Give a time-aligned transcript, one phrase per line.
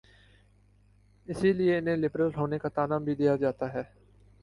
[1.27, 3.83] اسی لیے انہیں لبرل ہونے کا طعنہ بھی دیا جاتا ہے۔